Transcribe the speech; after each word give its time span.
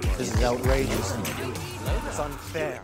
This 0.00 0.34
is 0.34 0.42
outrageous. 0.42 1.14
It's 2.06 2.18
unfair. 2.18 2.82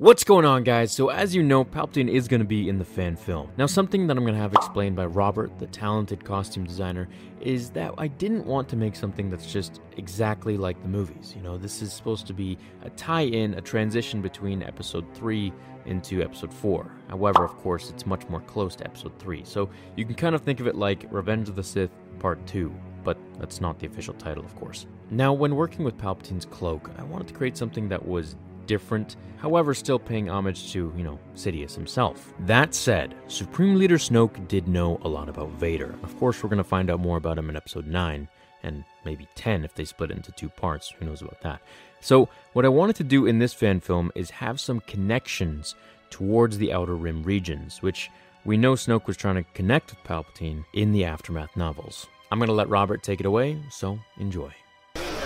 What's 0.00 0.22
going 0.22 0.44
on, 0.44 0.62
guys? 0.62 0.92
So, 0.92 1.08
as 1.08 1.34
you 1.34 1.42
know, 1.42 1.64
Palpatine 1.64 2.08
is 2.08 2.28
going 2.28 2.38
to 2.38 2.46
be 2.46 2.68
in 2.68 2.78
the 2.78 2.84
fan 2.84 3.16
film. 3.16 3.50
Now, 3.56 3.66
something 3.66 4.06
that 4.06 4.16
I'm 4.16 4.22
going 4.22 4.36
to 4.36 4.40
have 4.40 4.54
explained 4.54 4.94
by 4.94 5.06
Robert, 5.06 5.58
the 5.58 5.66
talented 5.66 6.24
costume 6.24 6.62
designer, 6.62 7.08
is 7.40 7.70
that 7.70 7.94
I 7.98 8.06
didn't 8.06 8.46
want 8.46 8.68
to 8.68 8.76
make 8.76 8.94
something 8.94 9.28
that's 9.28 9.52
just 9.52 9.80
exactly 9.96 10.56
like 10.56 10.80
the 10.82 10.88
movies. 10.88 11.32
You 11.34 11.42
know, 11.42 11.58
this 11.58 11.82
is 11.82 11.92
supposed 11.92 12.28
to 12.28 12.32
be 12.32 12.56
a 12.82 12.90
tie 12.90 13.22
in, 13.22 13.54
a 13.54 13.60
transition 13.60 14.22
between 14.22 14.62
episode 14.62 15.04
3 15.14 15.52
into 15.86 16.22
episode 16.22 16.54
4. 16.54 16.88
However, 17.08 17.44
of 17.44 17.56
course, 17.56 17.90
it's 17.90 18.06
much 18.06 18.24
more 18.28 18.42
close 18.42 18.76
to 18.76 18.84
episode 18.84 19.18
3. 19.18 19.42
So, 19.42 19.68
you 19.96 20.04
can 20.04 20.14
kind 20.14 20.36
of 20.36 20.42
think 20.42 20.60
of 20.60 20.68
it 20.68 20.76
like 20.76 21.06
Revenge 21.10 21.48
of 21.48 21.56
the 21.56 21.64
Sith 21.64 21.90
Part 22.20 22.46
2 22.46 22.72
but 23.04 23.16
that's 23.38 23.60
not 23.60 23.78
the 23.78 23.86
official 23.86 24.12
title, 24.14 24.44
of 24.44 24.54
course. 24.56 24.86
Now, 25.10 25.32
when 25.32 25.56
working 25.56 25.82
with 25.82 25.96
Palpatine's 25.96 26.44
cloak, 26.44 26.90
I 26.98 27.04
wanted 27.04 27.28
to 27.28 27.32
create 27.32 27.56
something 27.56 27.88
that 27.88 28.04
was 28.04 28.36
different, 28.68 29.16
however, 29.38 29.74
still 29.74 29.98
paying 29.98 30.30
homage 30.30 30.70
to, 30.72 30.92
you 30.96 31.02
know, 31.02 31.18
Sidious 31.34 31.74
himself. 31.74 32.32
That 32.40 32.72
said, 32.72 33.16
Supreme 33.26 33.74
Leader 33.76 33.98
Snoke 33.98 34.46
did 34.46 34.68
know 34.68 35.00
a 35.02 35.08
lot 35.08 35.28
about 35.28 35.50
Vader. 35.50 35.96
Of 36.04 36.16
course, 36.20 36.40
we're 36.40 36.50
going 36.50 36.58
to 36.58 36.64
find 36.64 36.88
out 36.88 37.00
more 37.00 37.16
about 37.16 37.38
him 37.38 37.50
in 37.50 37.56
episode 37.56 37.88
9, 37.88 38.28
and 38.62 38.84
maybe 39.04 39.26
10 39.34 39.64
if 39.64 39.74
they 39.74 39.84
split 39.84 40.12
it 40.12 40.16
into 40.16 40.30
two 40.32 40.48
parts. 40.48 40.94
Who 40.98 41.06
knows 41.06 41.22
about 41.22 41.40
that? 41.40 41.60
So, 42.00 42.28
what 42.52 42.64
I 42.64 42.68
wanted 42.68 42.94
to 42.96 43.04
do 43.04 43.26
in 43.26 43.40
this 43.40 43.52
fan 43.52 43.80
film 43.80 44.12
is 44.14 44.30
have 44.30 44.60
some 44.60 44.78
connections 44.80 45.74
towards 46.10 46.58
the 46.58 46.72
Outer 46.72 46.94
Rim 46.94 47.24
regions, 47.24 47.82
which 47.82 48.10
we 48.44 48.56
know 48.56 48.74
Snoke 48.74 49.06
was 49.06 49.16
trying 49.16 49.34
to 49.34 49.42
connect 49.54 49.90
with 49.90 50.04
Palpatine 50.04 50.64
in 50.74 50.92
the 50.92 51.04
Aftermath 51.04 51.56
novels. 51.56 52.06
I'm 52.30 52.38
going 52.38 52.48
to 52.48 52.54
let 52.54 52.68
Robert 52.68 53.02
take 53.02 53.20
it 53.20 53.26
away, 53.26 53.58
so 53.70 53.98
enjoy. 54.18 54.52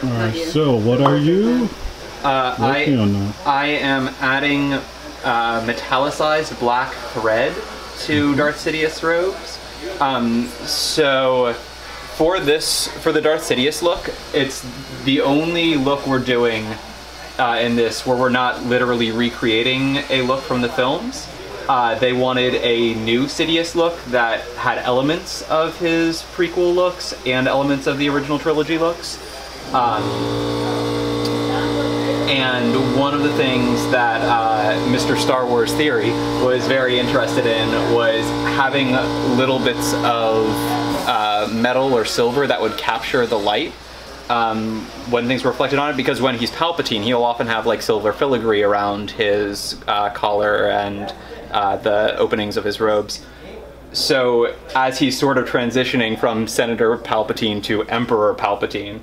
Alright, 0.02 0.34
so 0.34 0.76
what 0.76 1.00
are 1.00 1.16
you 1.16 1.68
Uh, 2.22 2.56
I. 2.58 2.84
I 3.44 3.66
am 3.66 4.08
adding 4.20 4.74
uh, 5.24 5.64
metallicized 5.66 6.58
black 6.60 6.92
thread 7.12 7.54
to 8.00 8.34
Darth 8.36 8.56
Sidious 8.56 9.02
robes. 9.02 9.58
Um, 10.00 10.46
so 10.66 11.52
for 11.52 12.38
this, 12.40 12.88
for 12.88 13.12
the 13.12 13.20
Darth 13.20 13.42
Sidious 13.42 13.82
look, 13.82 14.10
it's 14.32 14.64
the 15.04 15.20
only 15.20 15.74
look 15.74 16.06
we're 16.06 16.18
doing 16.18 16.66
uh, 17.38 17.58
in 17.60 17.76
this 17.76 18.06
where 18.06 18.16
we're 18.16 18.28
not 18.28 18.62
literally 18.64 19.10
recreating 19.10 19.96
a 20.10 20.22
look 20.22 20.40
from 20.42 20.60
the 20.60 20.68
films. 20.68 21.28
Uh, 21.68 21.98
they 21.98 22.12
wanted 22.12 22.54
a 22.56 22.94
new 22.94 23.24
Sidious 23.24 23.74
look 23.74 24.02
that 24.06 24.42
had 24.56 24.78
elements 24.78 25.42
of 25.50 25.78
his 25.78 26.22
prequel 26.22 26.74
looks 26.74 27.14
and 27.26 27.48
elements 27.48 27.86
of 27.86 27.98
the 27.98 28.08
original 28.08 28.38
trilogy 28.38 28.78
looks. 28.78 29.18
Um, 29.72 30.71
and 32.42 32.98
one 32.98 33.14
of 33.14 33.22
the 33.22 33.32
things 33.36 33.88
that 33.92 34.20
uh, 34.20 34.74
Mr. 34.88 35.16
Star 35.16 35.46
Wars 35.46 35.72
Theory 35.74 36.10
was 36.44 36.66
very 36.66 36.98
interested 36.98 37.46
in 37.46 37.68
was 37.94 38.24
having 38.56 38.90
little 39.36 39.60
bits 39.60 39.94
of 39.94 40.48
uh, 41.06 41.48
metal 41.52 41.94
or 41.94 42.04
silver 42.04 42.48
that 42.48 42.60
would 42.60 42.76
capture 42.76 43.26
the 43.26 43.38
light 43.38 43.72
um, 44.28 44.80
when 45.08 45.28
things 45.28 45.44
were 45.44 45.52
reflected 45.52 45.78
on 45.78 45.90
it. 45.90 45.96
Because 45.96 46.20
when 46.20 46.36
he's 46.36 46.50
Palpatine, 46.50 47.04
he'll 47.04 47.22
often 47.22 47.46
have 47.46 47.64
like 47.64 47.80
silver 47.80 48.12
filigree 48.12 48.64
around 48.64 49.12
his 49.12 49.80
uh, 49.86 50.10
collar 50.10 50.68
and 50.68 51.14
uh, 51.52 51.76
the 51.76 52.16
openings 52.16 52.56
of 52.56 52.64
his 52.64 52.80
robes. 52.80 53.24
So 53.92 54.52
as 54.74 54.98
he's 54.98 55.16
sort 55.16 55.38
of 55.38 55.46
transitioning 55.48 56.18
from 56.18 56.48
Senator 56.48 56.96
Palpatine 56.96 57.62
to 57.64 57.84
Emperor 57.84 58.34
Palpatine, 58.34 59.00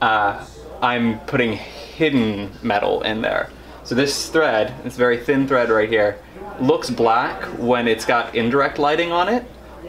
uh, 0.00 0.46
I'm 0.80 1.18
putting 1.20 1.58
hidden 1.98 2.52
metal 2.62 3.02
in 3.02 3.20
there. 3.22 3.50
So 3.82 3.96
this 3.96 4.28
thread, 4.28 4.72
this 4.84 4.96
very 4.96 5.18
thin 5.18 5.48
thread 5.48 5.68
right 5.68 5.88
here, 5.88 6.20
looks 6.60 6.90
black 6.90 7.42
when 7.58 7.88
it's 7.88 8.04
got 8.04 8.36
indirect 8.36 8.78
lighting 8.78 9.10
on 9.10 9.28
it, 9.28 9.44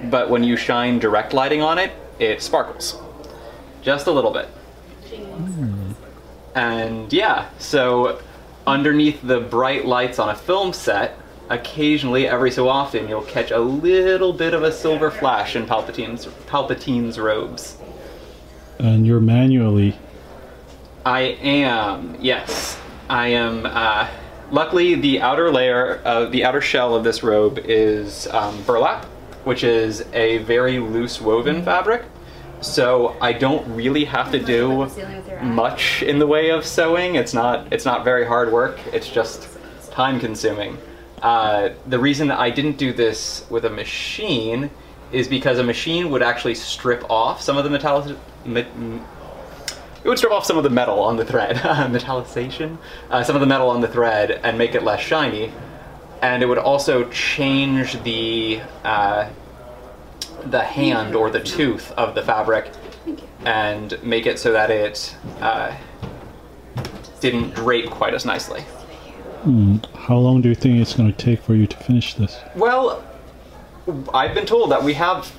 but 0.09 0.29
when 0.29 0.43
you 0.43 0.57
shine 0.57 0.97
direct 0.97 1.33
lighting 1.33 1.61
on 1.61 1.77
it, 1.77 1.91
it 2.17 2.41
sparkles. 2.41 2.99
Just 3.83 4.07
a 4.07 4.11
little 4.11 4.31
bit. 4.31 4.47
And 6.55 7.13
yeah, 7.13 7.49
so 7.59 8.19
underneath 8.65 9.21
the 9.21 9.39
bright 9.39 9.85
lights 9.85 10.17
on 10.17 10.29
a 10.29 10.35
film 10.35 10.73
set, 10.73 11.15
occasionally, 11.49 12.27
every 12.27 12.49
so 12.49 12.67
often, 12.67 13.07
you'll 13.07 13.21
catch 13.21 13.51
a 13.51 13.59
little 13.59 14.33
bit 14.33 14.55
of 14.55 14.63
a 14.63 14.71
silver 14.71 15.11
flash 15.11 15.55
in 15.55 15.65
Palpatine's 15.67 16.25
Palpatine's 16.47 17.19
robes. 17.19 17.77
And 18.79 19.05
you're 19.05 19.21
manually. 19.21 19.95
I 21.09 21.21
am, 21.41 22.17
yes. 22.19 22.79
I 23.09 23.29
am. 23.29 23.65
Uh, 23.65 24.07
luckily, 24.51 24.93
the 24.93 25.21
outer 25.21 25.51
layer, 25.51 26.03
uh, 26.05 26.25
the 26.25 26.45
outer 26.45 26.61
shell 26.61 26.93
of 26.93 27.03
this 27.03 27.23
robe 27.23 27.57
is 27.63 28.27
um, 28.27 28.61
burlap, 28.61 29.05
which 29.43 29.63
is 29.63 30.05
a 30.13 30.37
very 30.37 30.77
loose 30.77 31.19
woven 31.19 31.63
fabric. 31.63 32.03
So 32.61 33.17
I 33.19 33.33
don't 33.33 33.67
really 33.75 34.05
have 34.05 34.31
to 34.33 34.37
do 34.37 34.87
much 35.41 36.03
in 36.03 36.19
the 36.19 36.27
way 36.27 36.51
of 36.51 36.63
sewing. 36.63 37.15
It's 37.15 37.33
not. 37.33 37.73
It's 37.73 37.85
not 37.85 38.03
very 38.03 38.27
hard 38.27 38.51
work. 38.51 38.77
It's 38.93 39.09
just 39.09 39.47
time 39.89 40.19
consuming. 40.19 40.77
Uh, 41.23 41.69
the 41.87 41.97
reason 41.97 42.27
that 42.27 42.37
I 42.37 42.51
didn't 42.51 42.77
do 42.77 42.93
this 42.93 43.47
with 43.49 43.65
a 43.65 43.71
machine 43.71 44.69
is 45.11 45.27
because 45.27 45.57
a 45.57 45.63
machine 45.63 46.11
would 46.11 46.21
actually 46.21 46.53
strip 46.53 47.03
off 47.09 47.41
some 47.41 47.57
of 47.57 47.63
the 47.63 47.71
metallic. 47.71 48.15
Me- 48.45 48.67
it 50.03 50.07
would 50.07 50.17
strip 50.17 50.31
off 50.31 50.45
some 50.45 50.57
of 50.57 50.63
the 50.63 50.69
metal 50.69 50.99
on 50.99 51.17
the 51.17 51.25
thread, 51.25 51.55
metallization, 51.57 52.77
uh, 53.09 53.23
some 53.23 53.35
of 53.35 53.41
the 53.41 53.47
metal 53.47 53.69
on 53.69 53.81
the 53.81 53.87
thread, 53.87 54.31
and 54.43 54.57
make 54.57 54.75
it 54.75 54.83
less 54.83 55.01
shiny. 55.01 55.51
And 56.21 56.43
it 56.43 56.47
would 56.47 56.57
also 56.57 57.09
change 57.09 58.01
the 58.03 58.61
uh, 58.83 59.29
the 60.45 60.63
hand 60.63 61.15
or 61.15 61.29
the 61.29 61.39
tooth 61.39 61.91
of 61.93 62.15
the 62.15 62.21
fabric, 62.21 62.71
and 63.45 64.01
make 64.03 64.25
it 64.25 64.39
so 64.39 64.51
that 64.51 64.69
it 64.69 65.15
uh, 65.41 65.75
didn't 67.19 67.53
drape 67.53 67.89
quite 67.89 68.13
as 68.13 68.25
nicely. 68.25 68.63
How 69.95 70.17
long 70.17 70.41
do 70.41 70.49
you 70.49 70.55
think 70.55 70.81
it's 70.81 70.93
going 70.93 71.11
to 71.11 71.17
take 71.17 71.41
for 71.41 71.55
you 71.55 71.65
to 71.67 71.77
finish 71.77 72.15
this? 72.15 72.37
Well, 72.55 73.03
I've 74.13 74.33
been 74.33 74.45
told 74.45 74.71
that 74.71 74.83
we 74.83 74.93
have 74.95 75.31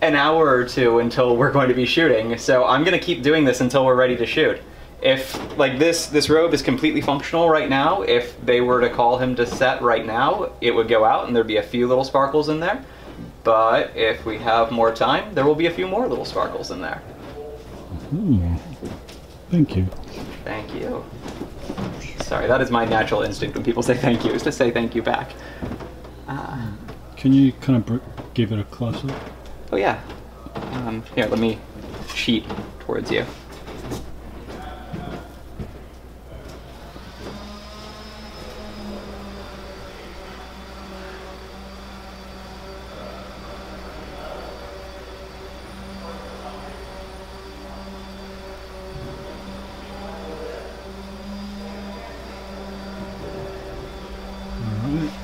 an 0.00 0.14
hour 0.14 0.48
or 0.48 0.64
two 0.64 1.00
until 1.00 1.36
we're 1.36 1.52
going 1.52 1.68
to 1.68 1.74
be 1.74 1.86
shooting, 1.86 2.38
so 2.38 2.64
I'm 2.64 2.84
going 2.84 2.98
to 2.98 3.04
keep 3.04 3.22
doing 3.22 3.44
this 3.44 3.60
until 3.60 3.84
we're 3.84 3.96
ready 3.96 4.16
to 4.16 4.26
shoot. 4.26 4.60
If 5.00 5.56
like 5.56 5.78
this 5.78 6.06
this 6.06 6.28
robe 6.28 6.52
is 6.54 6.62
completely 6.62 7.00
functional 7.00 7.48
right 7.48 7.68
now, 7.68 8.02
if 8.02 8.40
they 8.44 8.60
were 8.60 8.80
to 8.80 8.90
call 8.90 9.18
him 9.18 9.36
to 9.36 9.46
set 9.46 9.80
right 9.80 10.04
now, 10.04 10.50
it 10.60 10.72
would 10.72 10.88
go 10.88 11.04
out 11.04 11.26
and 11.26 11.36
there'd 11.36 11.46
be 11.46 11.58
a 11.58 11.62
few 11.62 11.86
little 11.86 12.04
sparkles 12.04 12.48
in 12.48 12.58
there. 12.58 12.84
But 13.44 13.96
if 13.96 14.24
we 14.26 14.38
have 14.38 14.72
more 14.72 14.92
time, 14.94 15.34
there 15.34 15.44
will 15.44 15.54
be 15.54 15.66
a 15.66 15.70
few 15.70 15.86
more 15.86 16.08
little 16.08 16.24
sparkles 16.24 16.70
in 16.72 16.80
there. 16.80 16.98
Hmm. 18.10 18.56
Thank 19.50 19.76
you. 19.76 19.86
Thank 20.44 20.74
you. 20.74 21.04
Sorry, 22.22 22.46
that 22.46 22.60
is 22.60 22.70
my 22.70 22.84
natural 22.84 23.22
instinct 23.22 23.54
when 23.54 23.64
people 23.64 23.82
say 23.82 23.96
thank 23.96 24.24
you, 24.24 24.32
is 24.32 24.42
to 24.42 24.52
say 24.52 24.70
thank 24.70 24.94
you 24.94 25.02
back. 25.02 25.32
Can 27.16 27.32
you 27.32 27.52
kind 27.52 27.76
of 27.76 27.86
br- 27.86 27.96
give 28.34 28.52
it 28.52 28.60
a 28.60 28.64
close 28.64 29.04
up? 29.04 29.37
Oh 29.70 29.76
yeah. 29.76 30.00
Um, 30.54 31.02
here, 31.14 31.26
let 31.26 31.38
me 31.38 31.58
cheat 32.14 32.46
towards 32.80 33.10
you. 33.10 33.26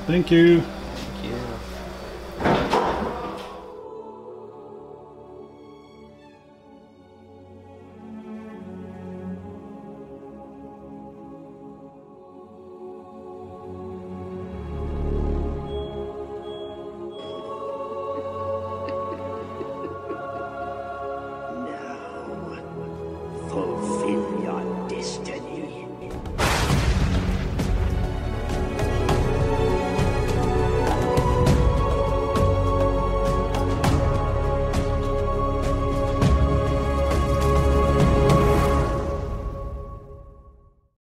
Thank 0.05 0.29
you. 0.29 0.63